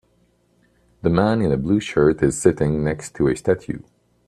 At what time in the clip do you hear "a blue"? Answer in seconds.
1.51-1.79